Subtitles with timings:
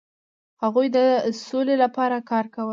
[0.63, 0.97] هغوی د
[1.47, 2.69] سولې لپاره کار کاوه.